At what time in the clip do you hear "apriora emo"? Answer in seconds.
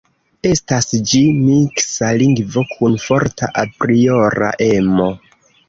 3.67-5.11